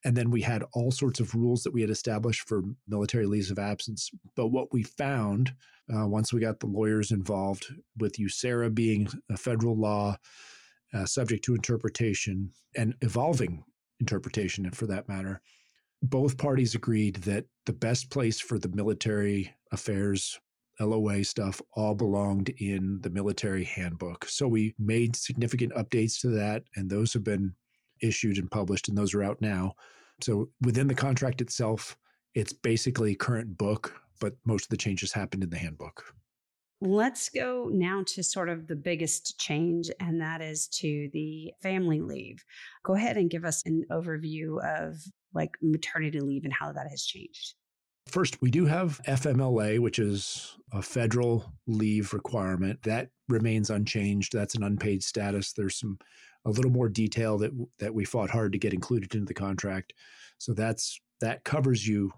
And 0.04 0.16
then 0.16 0.30
we 0.30 0.42
had 0.42 0.62
all 0.72 0.92
sorts 0.92 1.18
of 1.18 1.34
rules 1.34 1.64
that 1.64 1.72
we 1.72 1.80
had 1.80 1.90
established 1.90 2.46
for 2.46 2.62
military 2.86 3.26
leaves 3.26 3.50
of 3.50 3.58
absence. 3.58 4.08
But 4.36 4.48
what 4.48 4.72
we 4.72 4.84
found 4.84 5.52
uh, 5.92 6.06
once 6.06 6.32
we 6.32 6.40
got 6.40 6.60
the 6.60 6.66
lawyers 6.66 7.10
involved, 7.10 7.66
with 7.96 8.18
USERRA 8.18 8.74
being 8.74 9.08
a 9.30 9.36
federal 9.36 9.76
law 9.76 10.16
uh, 10.94 11.04
subject 11.04 11.44
to 11.44 11.54
interpretation 11.54 12.50
and 12.76 12.94
evolving 13.00 13.64
interpretation, 14.00 14.70
for 14.70 14.86
that 14.86 15.08
matter, 15.08 15.40
both 16.02 16.38
parties 16.38 16.74
agreed 16.74 17.16
that 17.16 17.44
the 17.64 17.72
best 17.72 18.10
place 18.10 18.40
for 18.40 18.58
the 18.58 18.68
military 18.68 19.54
affairs 19.72 20.38
LOA 20.80 21.24
stuff 21.24 21.60
all 21.72 21.94
belonged 21.94 22.50
in 22.58 22.98
the 23.02 23.10
military 23.10 23.64
handbook. 23.64 24.26
So 24.26 24.46
we 24.46 24.74
made 24.78 25.16
significant 25.16 25.72
updates 25.72 26.20
to 26.20 26.28
that, 26.30 26.64
and 26.76 26.90
those 26.90 27.12
have 27.14 27.24
been 27.24 27.54
issued 28.02 28.38
and 28.38 28.50
published, 28.50 28.88
and 28.88 28.96
those 28.96 29.14
are 29.14 29.22
out 29.22 29.40
now. 29.40 29.74
So 30.22 30.50
within 30.60 30.86
the 30.86 30.94
contract 30.94 31.40
itself, 31.40 31.96
it's 32.34 32.52
basically 32.52 33.14
current 33.14 33.56
book, 33.56 33.94
but 34.20 34.34
most 34.44 34.64
of 34.64 34.68
the 34.68 34.76
changes 34.76 35.12
happened 35.12 35.42
in 35.42 35.50
the 35.50 35.58
handbook. 35.58 36.14
Let's 36.80 37.30
go 37.30 37.70
now 37.72 38.04
to 38.08 38.22
sort 38.22 38.50
of 38.50 38.66
the 38.66 38.76
biggest 38.76 39.38
change, 39.38 39.90
and 39.98 40.20
that 40.20 40.42
is 40.42 40.68
to 40.68 41.08
the 41.12 41.52
family 41.62 42.00
leave. 42.00 42.44
Go 42.84 42.94
ahead 42.94 43.16
and 43.16 43.30
give 43.30 43.44
us 43.44 43.62
an 43.64 43.84
overview 43.90 44.62
of 44.62 44.98
like 45.32 45.56
maternity 45.62 46.20
leave 46.20 46.44
and 46.44 46.52
how 46.52 46.72
that 46.72 46.88
has 46.90 47.04
changed. 47.04 47.54
First, 48.08 48.40
we 48.40 48.50
do 48.50 48.66
have 48.66 49.00
FMLA, 49.08 49.80
which 49.80 49.98
is 49.98 50.56
a 50.72 50.80
federal 50.80 51.52
leave 51.66 52.12
requirement. 52.12 52.82
That 52.82 53.08
remains 53.28 53.70
unchanged. 53.70 54.32
That's 54.32 54.54
an 54.54 54.62
unpaid 54.62 55.02
status. 55.02 55.52
There's 55.52 55.78
some 55.78 55.98
a 56.44 56.50
little 56.50 56.70
more 56.70 56.88
detail 56.88 57.38
that 57.38 57.50
that 57.78 57.94
we 57.94 58.04
fought 58.04 58.30
hard 58.30 58.52
to 58.52 58.58
get 58.58 58.74
included 58.74 59.14
into 59.14 59.26
the 59.26 59.34
contract. 59.34 59.92
So 60.38 60.52
that's 60.52 61.00
that 61.20 61.42
covers 61.44 61.86
you 61.86 62.12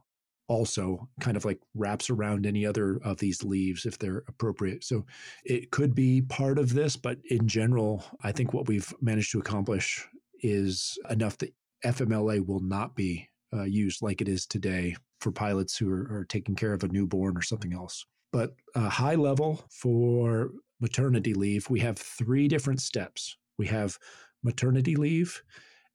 also 0.49 1.09
kind 1.21 1.37
of 1.37 1.45
like 1.45 1.61
wraps 1.75 2.11
around 2.11 2.47
any 2.47 2.67
other 2.67 2.99
of 3.05 3.19
these 3.19 3.45
leaves 3.45 3.87
if 3.87 3.99
they're 3.99 4.25
appropriate. 4.29 4.83
So 4.83 5.05
it 5.45 5.71
could 5.71 5.95
be 5.95 6.23
part 6.23 6.59
of 6.59 6.75
this, 6.75 6.97
but 6.97 7.19
in 7.31 7.47
general, 7.47 8.05
I 8.23 8.33
think 8.33 8.53
what 8.53 8.67
we've 8.67 8.93
managed 9.01 9.33
to 9.33 9.39
accomplish 9.39 10.07
is 10.43 10.99
enough 11.11 11.39
that 11.39 11.55
FMLA 11.85 12.45
will 12.47 12.61
not 12.61 12.97
be 12.97 13.29
uh, 13.53 13.65
used 13.65 14.03
like 14.03 14.21
it 14.21 14.29
is 14.29 14.47
today 14.47 14.97
for 15.21 15.31
pilots 15.31 15.77
who 15.77 15.91
are, 15.91 16.19
are, 16.19 16.25
taking 16.25 16.55
care 16.55 16.73
of 16.73 16.85
a 16.85 16.89
newborn 16.89 17.37
or 17.37 17.43
something 17.43 17.73
else. 17.73 18.05
But 18.33 18.55
uh, 18.75 18.89
high 18.89 19.15
level 19.15 19.65
for 19.71 20.51
maternity 20.81 21.35
leave, 21.35 21.69
we 21.71 21.81
have 21.81 21.99
three 21.99 22.47
different 22.47 22.81
steps 22.81 23.37
we 23.59 23.67
have 23.67 23.99
maternity 24.43 24.97
leave, 24.97 25.43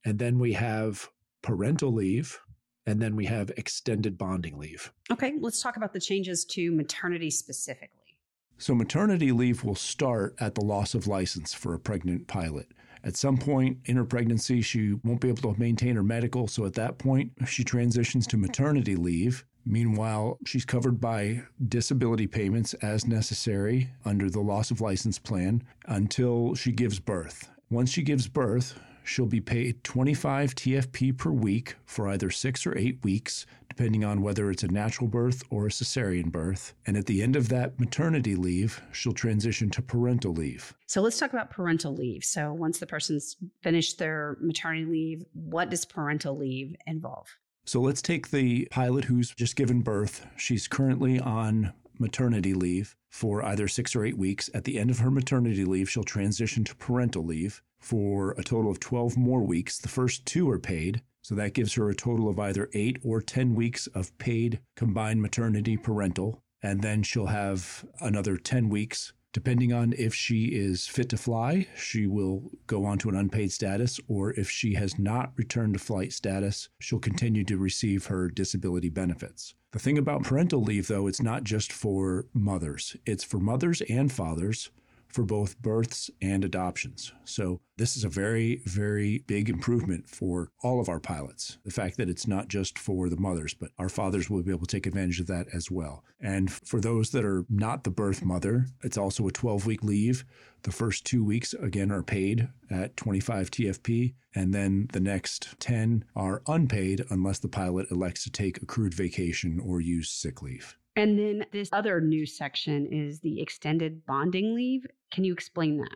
and 0.05 0.19
then 0.19 0.37
we 0.37 0.53
have 0.53 1.09
parental 1.41 1.91
leave, 1.91 2.37
and 2.85 3.01
then 3.01 3.15
we 3.15 3.25
have 3.25 3.51
extended 3.57 4.17
bonding 4.17 4.57
leave. 4.57 4.91
Okay, 5.11 5.33
let's 5.39 5.61
talk 5.61 5.77
about 5.77 5.93
the 5.93 5.99
changes 5.99 6.45
to 6.45 6.71
maternity 6.71 7.29
specifically. 7.29 8.17
So, 8.57 8.75
maternity 8.75 9.31
leave 9.31 9.63
will 9.63 9.75
start 9.75 10.35
at 10.39 10.55
the 10.55 10.63
loss 10.63 10.93
of 10.93 11.07
license 11.07 11.53
for 11.53 11.73
a 11.73 11.79
pregnant 11.79 12.27
pilot. 12.27 12.67
At 13.03 13.17
some 13.17 13.37
point 13.37 13.79
in 13.85 13.97
her 13.97 14.05
pregnancy, 14.05 14.61
she 14.61 14.93
won't 15.03 15.19
be 15.19 15.27
able 15.27 15.53
to 15.53 15.59
maintain 15.59 15.95
her 15.95 16.03
medical. 16.03 16.47
So, 16.47 16.65
at 16.65 16.73
that 16.75 16.97
point, 16.97 17.31
she 17.45 17.63
transitions 17.63 18.27
to 18.27 18.37
maternity 18.37 18.95
leave. 18.95 19.43
Meanwhile, 19.65 20.37
she's 20.45 20.65
covered 20.65 21.01
by 21.01 21.43
disability 21.67 22.27
payments 22.27 22.73
as 22.75 23.07
necessary 23.07 23.89
under 24.05 24.29
the 24.29 24.41
loss 24.41 24.71
of 24.71 24.81
license 24.81 25.17
plan 25.19 25.63
until 25.87 26.53
she 26.53 26.71
gives 26.71 26.99
birth. 26.99 27.49
Once 27.69 27.89
she 27.89 28.01
gives 28.03 28.27
birth, 28.27 28.79
she'll 29.03 29.25
be 29.25 29.41
paid 29.41 29.83
25 29.83 30.55
TFP 30.55 31.17
per 31.17 31.31
week 31.31 31.75
for 31.85 32.07
either 32.07 32.29
six 32.29 32.65
or 32.65 32.77
eight 32.77 33.03
weeks, 33.03 33.45
depending 33.69 34.03
on 34.03 34.21
whether 34.21 34.49
it's 34.49 34.63
a 34.63 34.67
natural 34.67 35.07
birth 35.07 35.43
or 35.49 35.67
a 35.67 35.69
cesarean 35.69 36.31
birth. 36.31 36.73
And 36.85 36.95
at 36.95 37.05
the 37.05 37.21
end 37.21 37.35
of 37.35 37.49
that 37.49 37.79
maternity 37.79 38.35
leave, 38.35 38.81
she'll 38.91 39.13
transition 39.13 39.69
to 39.71 39.81
parental 39.81 40.33
leave. 40.33 40.73
So 40.85 41.01
let's 41.01 41.19
talk 41.19 41.33
about 41.33 41.49
parental 41.49 41.93
leave. 41.93 42.23
So 42.23 42.53
once 42.53 42.79
the 42.79 42.87
person's 42.87 43.35
finished 43.61 43.99
their 43.99 44.37
maternity 44.39 44.85
leave, 44.85 45.25
what 45.33 45.69
does 45.69 45.85
parental 45.85 46.37
leave 46.37 46.75
involve? 46.87 47.27
So 47.65 47.79
let's 47.79 48.01
take 48.01 48.29
the 48.31 48.67
pilot 48.71 49.05
who's 49.05 49.31
just 49.31 49.55
given 49.55 49.81
birth. 49.81 50.25
She's 50.35 50.67
currently 50.67 51.19
on 51.19 51.73
maternity 51.97 52.53
leave 52.53 52.95
for 53.09 53.43
either 53.43 53.67
six 53.67 53.95
or 53.95 54.03
eight 54.03 54.17
weeks. 54.17 54.49
At 54.53 54.65
the 54.65 54.77
end 54.77 54.89
of 54.89 54.99
her 54.99 55.11
maternity 55.11 55.63
leave, 55.63 55.89
she'll 55.89 56.03
transition 56.03 56.63
to 56.65 56.75
parental 56.75 57.23
leave 57.23 57.61
for 57.83 58.31
a 58.31 58.43
total 58.43 58.71
of 58.71 58.79
12 58.79 59.17
more 59.17 59.41
weeks. 59.41 59.77
The 59.77 59.89
first 59.89 60.25
two 60.25 60.49
are 60.49 60.59
paid. 60.59 61.01
So 61.21 61.35
that 61.35 61.53
gives 61.53 61.73
her 61.75 61.89
a 61.89 61.95
total 61.95 62.29
of 62.29 62.39
either 62.39 62.69
eight 62.73 62.97
or 63.03 63.21
10 63.21 63.55
weeks 63.55 63.87
of 63.87 64.17
paid 64.17 64.59
combined 64.75 65.21
maternity 65.21 65.77
parental. 65.77 66.43
And 66.61 66.81
then 66.81 67.03
she'll 67.03 67.27
have 67.27 67.85
another 68.01 68.37
10 68.37 68.69
weeks 68.69 69.13
Depending 69.33 69.73
on 69.73 69.95
if 69.97 70.13
she 70.13 70.45
is 70.45 70.85
fit 70.85 71.09
to 71.09 71.17
fly, 71.17 71.65
she 71.75 72.05
will 72.05 72.51
go 72.67 72.85
on 72.85 72.99
to 72.99 73.09
an 73.09 73.15
unpaid 73.15 73.51
status, 73.51 73.99
or 74.07 74.31
if 74.33 74.47
she 74.47 74.75
has 74.75 74.99
not 74.99 75.33
returned 75.35 75.73
to 75.73 75.79
flight 75.79 76.13
status, 76.13 76.69
she'll 76.79 76.99
continue 76.99 77.43
to 77.45 77.57
receive 77.57 78.05
her 78.05 78.29
disability 78.29 78.89
benefits. 78.89 79.55
The 79.71 79.79
thing 79.79 79.97
about 79.97 80.21
parental 80.21 80.61
leave, 80.61 80.87
though, 80.87 81.07
it's 81.07 81.21
not 81.21 81.43
just 81.43 81.73
for 81.73 82.27
mothers, 82.31 82.95
it's 83.07 83.23
for 83.23 83.39
mothers 83.39 83.81
and 83.89 84.11
fathers 84.11 84.69
for 85.13 85.23
both 85.23 85.61
births 85.61 86.09
and 86.21 86.43
adoptions. 86.43 87.13
So, 87.23 87.61
this 87.77 87.97
is 87.97 88.03
a 88.03 88.09
very, 88.09 88.61
very 88.65 89.23
big 89.25 89.49
improvement 89.49 90.07
for 90.07 90.51
all 90.61 90.79
of 90.79 90.89
our 90.89 90.99
pilots. 90.99 91.57
The 91.65 91.71
fact 91.71 91.97
that 91.97 92.09
it's 92.09 92.27
not 92.27 92.47
just 92.47 92.77
for 92.77 93.09
the 93.09 93.17
mothers, 93.17 93.55
but 93.55 93.71
our 93.79 93.89
fathers 93.89 94.29
will 94.29 94.43
be 94.43 94.51
able 94.51 94.67
to 94.67 94.75
take 94.75 94.85
advantage 94.85 95.19
of 95.19 95.27
that 95.27 95.47
as 95.53 95.71
well. 95.71 96.03
And 96.21 96.51
for 96.51 96.79
those 96.79 97.09
that 97.11 97.25
are 97.25 97.45
not 97.49 97.83
the 97.83 97.89
birth 97.89 98.23
mother, 98.23 98.67
it's 98.83 98.97
also 98.97 99.27
a 99.27 99.31
12 99.31 99.65
week 99.65 99.83
leave. 99.83 100.23
The 100.63 100.71
first 100.71 101.05
two 101.05 101.23
weeks, 101.23 101.53
again, 101.53 101.91
are 101.91 102.03
paid 102.03 102.49
at 102.69 102.95
25 102.95 103.51
TFP, 103.51 104.13
and 104.35 104.53
then 104.53 104.87
the 104.93 104.99
next 104.99 105.59
10 105.59 106.05
are 106.15 106.43
unpaid 106.47 107.05
unless 107.09 107.39
the 107.39 107.47
pilot 107.47 107.89
elects 107.91 108.23
to 108.23 108.31
take 108.31 108.61
accrued 108.61 108.93
vacation 108.93 109.59
or 109.59 109.81
use 109.81 110.09
sick 110.09 110.41
leave. 110.41 110.77
And 110.95 111.17
then 111.17 111.45
this 111.51 111.69
other 111.71 111.99
new 111.99 112.25
section 112.25 112.85
is 112.87 113.19
the 113.19 113.41
extended 113.41 114.05
bonding 114.05 114.53
leave. 114.53 114.85
Can 115.11 115.23
you 115.23 115.33
explain 115.33 115.77
that? 115.77 115.95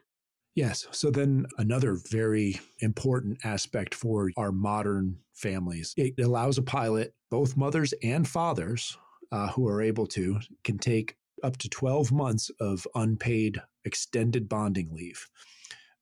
Yes. 0.55 0.87
So 0.89 1.11
then 1.11 1.45
another 1.59 1.99
very 2.09 2.59
important 2.79 3.37
aspect 3.43 3.93
for 3.93 4.31
our 4.37 4.51
modern 4.51 5.19
families, 5.33 5.93
it 5.97 6.19
allows 6.19 6.57
a 6.57 6.63
pilot, 6.63 7.13
both 7.29 7.55
mothers 7.55 7.93
and 8.01 8.27
fathers 8.27 8.97
uh, 9.31 9.49
who 9.49 9.67
are 9.67 9.83
able 9.83 10.07
to, 10.07 10.39
can 10.63 10.79
take 10.79 11.15
up 11.43 11.57
to 11.57 11.69
12 11.69 12.11
months 12.11 12.49
of 12.59 12.87
unpaid 12.95 13.61
extended 13.85 14.49
bonding 14.49 14.89
leave. 14.95 15.27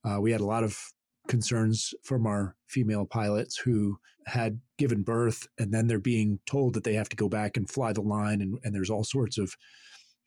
Uh, 0.06 0.22
we 0.22 0.32
had 0.32 0.40
a 0.40 0.46
lot 0.46 0.64
of 0.64 0.80
concerns 1.28 1.94
from 2.04 2.26
our 2.26 2.56
female 2.68 3.06
pilots 3.06 3.58
who 3.58 3.98
had 4.28 4.60
given 4.78 5.04
birth 5.04 5.48
and 5.58 5.74
then 5.74 5.88
they're 5.88 6.00
being 6.00 6.40
told 6.46 6.74
that 6.74 6.84
they 6.84 6.94
have 6.94 7.10
to 7.10 7.16
go 7.16 7.30
back 7.30 7.58
and 7.58 7.70
fly 7.70 7.94
the 7.94 8.02
line 8.02 8.42
and, 8.42 8.58
and 8.64 8.74
there's 8.74 8.90
all 8.90 9.04
sorts 9.04 9.38
of 9.38 9.56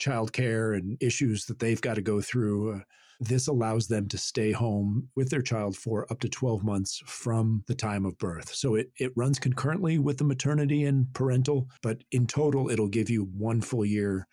childcare 0.00 0.76
and 0.76 0.96
issues 1.00 1.44
that 1.46 1.58
they've 1.58 1.80
got 1.80 1.94
to 1.94 2.02
go 2.02 2.20
through. 2.20 2.76
Uh, 2.76 2.80
this 3.20 3.48
allows 3.48 3.88
them 3.88 4.06
to 4.08 4.16
stay 4.16 4.52
home 4.52 5.08
with 5.16 5.28
their 5.28 5.42
child 5.42 5.76
for 5.76 6.06
up 6.10 6.20
to 6.20 6.28
12 6.28 6.62
months 6.62 7.02
from 7.04 7.64
the 7.66 7.74
time 7.74 8.04
of 8.04 8.16
birth. 8.18 8.54
So 8.54 8.76
it, 8.76 8.92
it 8.98 9.12
runs 9.16 9.40
concurrently 9.40 9.98
with 9.98 10.18
the 10.18 10.24
maternity 10.24 10.84
and 10.84 11.12
parental, 11.14 11.68
but 11.82 11.98
in 12.12 12.28
total, 12.28 12.70
it'll 12.70 12.88
give 12.88 13.10
you 13.10 13.24
one 13.36 13.60
full 13.60 13.84
year 13.84 14.28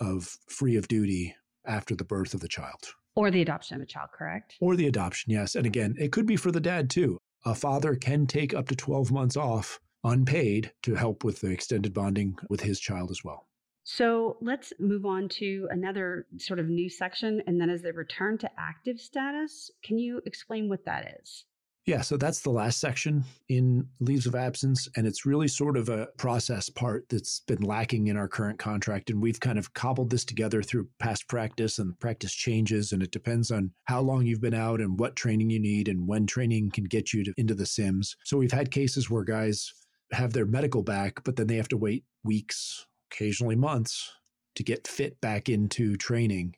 of 0.00 0.38
free 0.48 0.76
of 0.76 0.88
duty 0.88 1.34
after 1.66 1.94
the 1.94 2.04
birth 2.04 2.32
of 2.32 2.40
the 2.40 2.48
child. 2.48 2.94
Or 3.14 3.30
the 3.30 3.42
adoption 3.42 3.76
of 3.76 3.82
a 3.82 3.86
child, 3.86 4.10
correct? 4.16 4.56
Or 4.60 4.76
the 4.76 4.86
adoption, 4.86 5.32
yes. 5.32 5.54
And 5.54 5.66
again, 5.66 5.94
it 5.98 6.12
could 6.12 6.26
be 6.26 6.36
for 6.36 6.52
the 6.52 6.60
dad 6.60 6.90
too. 6.90 7.18
A 7.44 7.54
father 7.54 7.94
can 7.94 8.26
take 8.26 8.54
up 8.54 8.68
to 8.68 8.76
12 8.76 9.10
months 9.10 9.36
off 9.36 9.80
unpaid 10.04 10.72
to 10.82 10.94
help 10.94 11.24
with 11.24 11.40
the 11.40 11.50
extended 11.50 11.92
bonding 11.92 12.36
with 12.48 12.60
his 12.60 12.80
child 12.80 13.10
as 13.10 13.24
well. 13.24 13.46
So 13.84 14.36
let's 14.40 14.72
move 14.78 15.04
on 15.06 15.28
to 15.30 15.66
another 15.70 16.26
sort 16.38 16.58
of 16.58 16.68
new 16.68 16.88
section, 16.88 17.42
and 17.46 17.60
that 17.60 17.68
is 17.68 17.82
the 17.82 17.92
return 17.92 18.38
to 18.38 18.50
active 18.58 19.00
status. 19.00 19.70
Can 19.82 19.98
you 19.98 20.20
explain 20.26 20.68
what 20.68 20.84
that 20.84 21.18
is? 21.20 21.44
Yeah, 21.86 22.02
so 22.02 22.16
that's 22.16 22.40
the 22.40 22.50
last 22.50 22.78
section 22.78 23.24
in 23.48 23.86
leaves 24.00 24.26
of 24.26 24.34
absence. 24.34 24.86
And 24.96 25.06
it's 25.06 25.24
really 25.24 25.48
sort 25.48 25.76
of 25.76 25.88
a 25.88 26.08
process 26.18 26.68
part 26.68 27.08
that's 27.08 27.40
been 27.40 27.62
lacking 27.62 28.08
in 28.08 28.16
our 28.16 28.28
current 28.28 28.58
contract. 28.58 29.08
And 29.10 29.20
we've 29.20 29.40
kind 29.40 29.58
of 29.58 29.72
cobbled 29.72 30.10
this 30.10 30.24
together 30.24 30.62
through 30.62 30.88
past 30.98 31.26
practice 31.26 31.78
and 31.78 31.98
practice 31.98 32.34
changes. 32.34 32.92
And 32.92 33.02
it 33.02 33.12
depends 33.12 33.50
on 33.50 33.72
how 33.84 34.02
long 34.02 34.26
you've 34.26 34.42
been 34.42 34.54
out 34.54 34.80
and 34.80 35.00
what 35.00 35.16
training 35.16 35.50
you 35.50 35.58
need 35.58 35.88
and 35.88 36.06
when 36.06 36.26
training 36.26 36.70
can 36.70 36.84
get 36.84 37.14
you 37.14 37.24
to, 37.24 37.32
into 37.38 37.54
the 37.54 37.66
sims. 37.66 38.14
So 38.24 38.36
we've 38.36 38.52
had 38.52 38.70
cases 38.70 39.08
where 39.08 39.24
guys 39.24 39.72
have 40.12 40.32
their 40.32 40.46
medical 40.46 40.82
back, 40.82 41.24
but 41.24 41.36
then 41.36 41.46
they 41.46 41.56
have 41.56 41.68
to 41.68 41.76
wait 41.76 42.04
weeks, 42.24 42.86
occasionally 43.10 43.56
months 43.56 44.12
to 44.56 44.62
get 44.62 44.86
fit 44.86 45.20
back 45.20 45.48
into 45.48 45.96
training. 45.96 46.54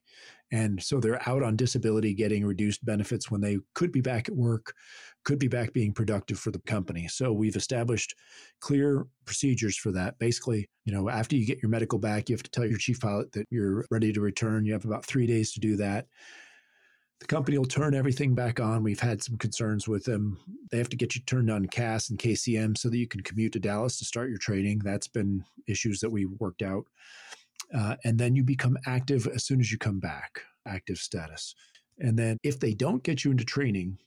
And 0.52 0.82
so 0.82 1.00
they're 1.00 1.26
out 1.26 1.42
on 1.42 1.56
disability 1.56 2.12
getting 2.12 2.44
reduced 2.44 2.84
benefits 2.84 3.30
when 3.30 3.40
they 3.40 3.58
could 3.74 3.90
be 3.90 4.02
back 4.02 4.28
at 4.28 4.36
work, 4.36 4.74
could 5.24 5.38
be 5.38 5.48
back 5.48 5.72
being 5.72 5.94
productive 5.94 6.38
for 6.38 6.50
the 6.50 6.60
company. 6.60 7.08
So 7.08 7.32
we've 7.32 7.56
established 7.56 8.14
clear 8.60 9.06
procedures 9.24 9.78
for 9.78 9.90
that. 9.92 10.18
Basically, 10.18 10.68
you 10.84 10.92
know, 10.92 11.08
after 11.08 11.36
you 11.36 11.46
get 11.46 11.62
your 11.62 11.70
medical 11.70 11.98
back, 11.98 12.28
you 12.28 12.34
have 12.34 12.42
to 12.42 12.50
tell 12.50 12.66
your 12.66 12.78
chief 12.78 13.00
pilot 13.00 13.32
that 13.32 13.46
you're 13.50 13.86
ready 13.90 14.12
to 14.12 14.20
return. 14.20 14.66
You 14.66 14.74
have 14.74 14.84
about 14.84 15.06
three 15.06 15.26
days 15.26 15.52
to 15.54 15.60
do 15.60 15.76
that. 15.76 16.06
The 17.20 17.26
company 17.28 17.56
will 17.56 17.66
turn 17.66 17.94
everything 17.94 18.34
back 18.34 18.58
on. 18.58 18.82
We've 18.82 18.98
had 18.98 19.22
some 19.22 19.38
concerns 19.38 19.86
with 19.86 20.04
them. 20.04 20.38
They 20.72 20.78
have 20.78 20.88
to 20.88 20.96
get 20.96 21.14
you 21.14 21.22
turned 21.22 21.52
on 21.52 21.66
CASS 21.66 22.10
and 22.10 22.18
KCM 22.18 22.76
so 22.76 22.90
that 22.90 22.98
you 22.98 23.06
can 23.06 23.22
commute 23.22 23.52
to 23.52 23.60
Dallas 23.60 23.98
to 24.00 24.04
start 24.04 24.28
your 24.28 24.38
training. 24.38 24.80
That's 24.80 25.06
been 25.06 25.44
issues 25.68 26.00
that 26.00 26.10
we've 26.10 26.32
worked 26.40 26.62
out. 26.62 26.84
Uh, 27.74 27.96
and 28.04 28.18
then 28.18 28.36
you 28.36 28.44
become 28.44 28.76
active 28.86 29.26
as 29.26 29.44
soon 29.44 29.60
as 29.60 29.72
you 29.72 29.78
come 29.78 29.98
back, 29.98 30.42
active 30.66 30.98
status. 30.98 31.54
And 31.98 32.18
then 32.18 32.38
if 32.42 32.58
they 32.58 32.74
don't 32.74 33.02
get 33.02 33.24
you 33.24 33.30
into 33.30 33.44
training, 33.44 33.98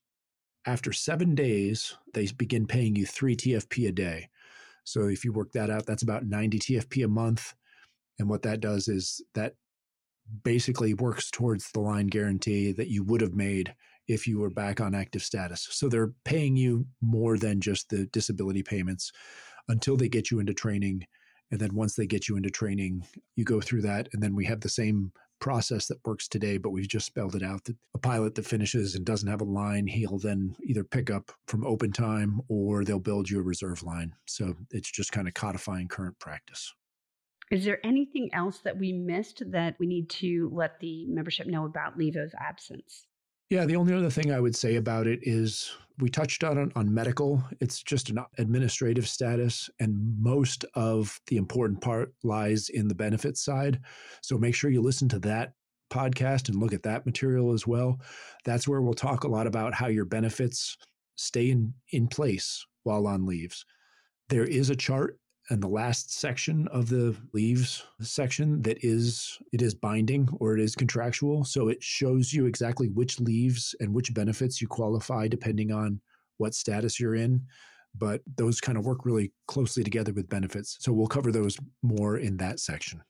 after 0.65 0.91
seven 0.91 1.35
days, 1.35 1.95
they 2.13 2.27
begin 2.37 2.65
paying 2.65 2.95
you 2.95 3.05
three 3.05 3.35
TFP 3.35 3.87
a 3.87 3.91
day. 3.91 4.29
So 4.83 5.07
if 5.07 5.23
you 5.23 5.31
work 5.31 5.51
that 5.53 5.69
out, 5.69 5.85
that's 5.85 6.03
about 6.03 6.25
90 6.25 6.59
TFP 6.59 7.05
a 7.05 7.07
month. 7.07 7.53
And 8.19 8.29
what 8.29 8.43
that 8.43 8.61
does 8.61 8.87
is 8.87 9.21
that 9.33 9.53
basically 10.43 10.93
works 10.93 11.29
towards 11.29 11.71
the 11.71 11.79
line 11.79 12.07
guarantee 12.07 12.71
that 12.71 12.87
you 12.87 13.03
would 13.03 13.21
have 13.21 13.33
made 13.33 13.75
if 14.07 14.27
you 14.27 14.39
were 14.39 14.49
back 14.49 14.81
on 14.81 14.95
active 14.95 15.23
status. 15.23 15.67
So 15.71 15.89
they're 15.89 16.13
paying 16.23 16.55
you 16.55 16.85
more 17.01 17.37
than 17.37 17.61
just 17.61 17.89
the 17.89 18.05
disability 18.07 18.63
payments 18.63 19.11
until 19.67 19.97
they 19.97 20.09
get 20.09 20.31
you 20.31 20.39
into 20.39 20.53
training 20.53 21.05
and 21.51 21.59
then 21.59 21.75
once 21.75 21.95
they 21.95 22.07
get 22.07 22.27
you 22.27 22.37
into 22.37 22.49
training, 22.49 23.05
you 23.35 23.43
go 23.43 23.61
through 23.61 23.81
that. 23.83 24.09
And 24.13 24.21
then 24.21 24.35
we 24.35 24.45
have 24.45 24.61
the 24.61 24.69
same 24.69 25.11
process 25.39 25.87
that 25.87 26.05
works 26.05 26.27
today, 26.27 26.57
but 26.57 26.71
we've 26.71 26.87
just 26.87 27.05
spelled 27.05 27.35
it 27.35 27.43
out 27.43 27.63
that 27.65 27.75
a 27.93 27.99
pilot 27.99 28.35
that 28.35 28.45
finishes 28.45 28.95
and 28.95 29.05
doesn't 29.05 29.29
have 29.29 29.41
a 29.41 29.45
line, 29.45 29.85
he'll 29.85 30.17
then 30.17 30.55
either 30.63 30.83
pick 30.83 31.09
up 31.09 31.31
from 31.47 31.65
open 31.65 31.91
time 31.91 32.41
or 32.47 32.83
they'll 32.83 32.99
build 32.99 33.29
you 33.29 33.39
a 33.39 33.43
reserve 33.43 33.83
line. 33.83 34.13
So 34.25 34.55
it's 34.71 34.91
just 34.91 35.11
kind 35.11 35.27
of 35.27 35.33
codifying 35.33 35.87
current 35.87 36.17
practice. 36.19 36.73
Is 37.51 37.63
there 37.63 37.85
anything 37.85 38.33
else 38.33 38.59
that 38.59 38.77
we 38.77 38.91
missed 38.91 39.43
that 39.51 39.75
we 39.79 39.85
need 39.85 40.09
to 40.11 40.49
let 40.51 40.79
the 40.79 41.05
membership 41.05 41.45
know 41.45 41.65
about 41.65 41.97
leave 41.97 42.15
of 42.15 42.33
absence? 42.39 43.05
Yeah, 43.49 43.65
the 43.65 43.75
only 43.75 43.93
other 43.93 44.09
thing 44.09 44.31
I 44.31 44.39
would 44.39 44.55
say 44.55 44.75
about 44.75 45.05
it 45.05 45.19
is 45.21 45.71
we 45.99 46.09
touched 46.09 46.43
on 46.43 46.71
on 46.75 46.93
medical. 46.93 47.43
It's 47.61 47.83
just 47.83 48.09
an 48.09 48.19
administrative 48.37 49.07
status, 49.07 49.69
and 49.79 49.95
most 50.19 50.65
of 50.73 51.19
the 51.27 51.37
important 51.37 51.79
part 51.79 52.13
lies 52.23 52.69
in 52.69 52.87
the 52.87 52.95
benefits 52.95 53.43
side. 53.45 53.79
So 54.21 54.37
make 54.37 54.55
sure 54.55 54.71
you 54.71 54.81
listen 54.81 55.07
to 55.09 55.19
that 55.19 55.53
podcast 55.91 56.49
and 56.49 56.59
look 56.59 56.73
at 56.73 56.83
that 56.83 57.05
material 57.05 57.53
as 57.53 57.67
well. 57.67 58.01
That's 58.43 58.67
where 58.67 58.81
we'll 58.81 58.95
talk 58.95 59.23
a 59.23 59.29
lot 59.29 59.45
about 59.45 59.75
how 59.75 59.87
your 59.87 60.05
benefits 60.05 60.75
stay 61.15 61.51
in, 61.51 61.73
in 61.91 62.07
place 62.07 62.65
while 62.83 63.05
on 63.05 63.25
leaves. 63.25 63.63
There 64.29 64.45
is 64.45 64.71
a 64.71 64.75
chart 64.75 65.19
and 65.49 65.61
the 65.61 65.67
last 65.67 66.13
section 66.13 66.67
of 66.69 66.89
the 66.89 67.15
leaves 67.33 67.83
section 68.01 68.61
that 68.63 68.83
is 68.83 69.37
it 69.51 69.61
is 69.61 69.75
binding 69.75 70.27
or 70.39 70.57
it 70.57 70.61
is 70.61 70.75
contractual. 70.75 71.43
So 71.43 71.67
it 71.67 71.81
shows 71.83 72.33
you 72.33 72.45
exactly 72.45 72.89
which 72.89 73.19
leaves 73.19 73.75
and 73.79 73.93
which 73.93 74.13
benefits 74.13 74.61
you 74.61 74.67
qualify 74.67 75.27
depending 75.27 75.71
on 75.71 76.01
what 76.37 76.55
status 76.55 76.99
you're 76.99 77.15
in. 77.15 77.45
But 77.97 78.21
those 78.37 78.59
kind 78.59 78.77
of 78.77 78.85
work 78.85 79.05
really 79.05 79.31
closely 79.47 79.83
together 79.83 80.13
with 80.13 80.27
benefits. 80.27 80.77
So 80.81 80.91
we'll 80.91 81.07
cover 81.07 81.31
those 81.31 81.57
more 81.81 82.17
in 82.17 82.37
that 82.37 82.59
section. 82.59 83.01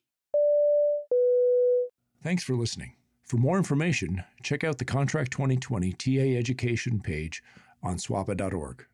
Thanks 2.21 2.43
for 2.43 2.55
listening. 2.55 2.95
For 3.23 3.37
more 3.37 3.57
information 3.57 4.23
check 4.43 4.63
out 4.63 4.77
the 4.77 4.85
contract 4.85 5.31
2020 5.31 5.93
ta 5.93 6.37
education 6.37 6.99
page 6.99 7.41
on 7.81 7.97
swapa.org 7.97 8.85